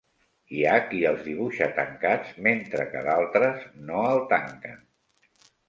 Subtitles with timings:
[0.53, 4.85] Hi ha qui els dibuixa tancats mentre que d'altres no el tanquen.